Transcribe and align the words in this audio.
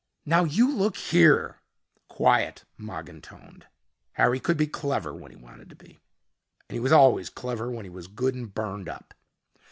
"Now 0.25 0.45
you 0.45 0.75
look 0.75 0.97
here" 0.97 1.61
"Quiet," 2.07 2.65
Mogin 2.75 3.21
toned. 3.21 3.67
"Harry 4.13 4.39
could 4.39 4.57
be 4.57 4.65
clever 4.65 5.13
when 5.13 5.29
he 5.29 5.37
wanted 5.37 5.69
to 5.69 5.75
be, 5.75 5.99
and 6.67 6.73
he 6.73 6.79
was 6.79 6.91
always 6.91 7.29
clever 7.29 7.69
when 7.69 7.85
he 7.85 7.91
was 7.91 8.07
good 8.07 8.33
and 8.33 8.51
burned 8.51 8.89
up. 8.89 9.13